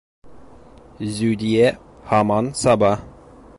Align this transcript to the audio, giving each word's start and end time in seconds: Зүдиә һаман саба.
Зүдиә 1.17 1.69
һаман 2.13 2.53
саба. 2.65 2.91